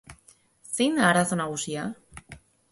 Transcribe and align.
Zein 0.77 0.97
da 1.01 1.05
arazo 1.09 1.39
nagusia? 1.43 1.87